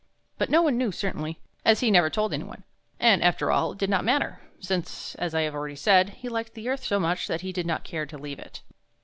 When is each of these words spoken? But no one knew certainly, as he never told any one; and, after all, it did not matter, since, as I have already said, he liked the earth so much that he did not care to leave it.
But 0.39 0.49
no 0.49 0.63
one 0.63 0.79
knew 0.79 0.91
certainly, 0.91 1.39
as 1.63 1.81
he 1.81 1.91
never 1.91 2.09
told 2.09 2.33
any 2.33 2.43
one; 2.43 2.63
and, 2.99 3.21
after 3.21 3.51
all, 3.51 3.73
it 3.73 3.77
did 3.77 3.91
not 3.91 4.03
matter, 4.03 4.41
since, 4.59 5.13
as 5.13 5.35
I 5.35 5.41
have 5.41 5.53
already 5.53 5.75
said, 5.75 6.09
he 6.09 6.27
liked 6.27 6.55
the 6.55 6.69
earth 6.69 6.83
so 6.83 6.99
much 6.99 7.27
that 7.27 7.41
he 7.41 7.51
did 7.53 7.67
not 7.67 7.83
care 7.83 8.07
to 8.07 8.17
leave 8.17 8.39
it. 8.39 8.63